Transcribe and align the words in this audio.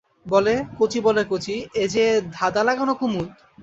বলে, 0.25 0.53
কচি 0.79 0.99
বলে 1.07 1.21
কচি, 1.31 1.55
এ 1.75 1.85
যে 1.87 2.05
ধাঁধালাগানো 2.31 2.93
কুমুদ! 2.93 3.27